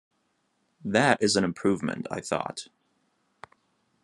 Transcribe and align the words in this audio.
That 0.83 1.21
is 1.21 1.35
an 1.35 1.43
improvement, 1.43 2.07
I 2.09 2.21
thought. 2.21 2.69